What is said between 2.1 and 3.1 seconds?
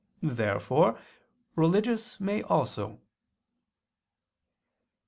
may also.